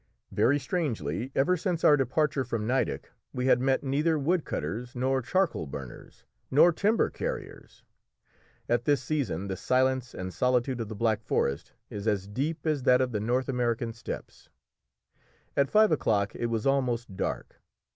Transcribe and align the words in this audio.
Very 0.31 0.57
strangely, 0.57 1.31
ever 1.35 1.55
since 1.55 1.83
our 1.83 1.95
departure 1.95 2.43
from 2.43 2.65
Nideck 2.65 3.11
we 3.33 3.45
had 3.45 3.61
met 3.61 3.83
neither 3.83 4.17
wood 4.17 4.45
cutters, 4.45 4.95
nor 4.95 5.21
charcoal 5.21 5.67
burners, 5.67 6.23
nor 6.49 6.71
timber 6.71 7.11
carriers. 7.11 7.83
At 8.67 8.85
this 8.85 9.03
season 9.03 9.47
the 9.47 9.55
silence 9.55 10.15
and 10.15 10.33
solitude 10.33 10.81
of 10.81 10.87
the 10.89 10.95
Black 10.95 11.21
Forest 11.23 11.73
is 11.91 12.07
as 12.07 12.27
deep 12.27 12.65
as 12.65 12.81
that 12.81 12.99
of 12.99 13.11
the 13.11 13.19
North 13.19 13.47
American 13.47 13.93
steppes. 13.93 14.49
At 15.55 15.69
five 15.69 15.91
o'clock 15.91 16.33
it 16.33 16.47
was 16.47 16.65
almost 16.65 17.15
dark. 17.15 17.57